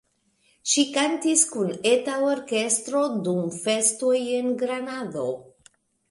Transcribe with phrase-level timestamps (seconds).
[0.69, 5.27] Ŝi kantis kun eta orkestro dum festoj en Granado.